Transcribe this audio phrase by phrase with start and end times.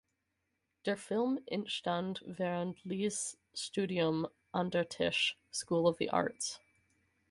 [0.85, 6.59] Der Film entstand während Lees Studium an der Tisch School of the Arts.